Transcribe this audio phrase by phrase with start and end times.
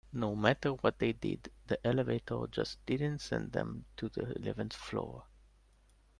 [0.13, 5.25] No matter what they did, the elevator just didn't send them to the eleventh floor.